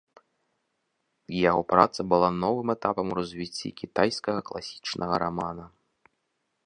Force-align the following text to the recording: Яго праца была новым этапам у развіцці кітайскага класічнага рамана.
Яго 1.49 1.61
праца 1.73 2.01
была 2.13 2.29
новым 2.43 2.67
этапам 2.75 3.05
у 3.17 3.19
развіцці 3.21 3.67
кітайскага 3.83 4.39
класічнага 4.49 5.15
рамана. 5.27 5.65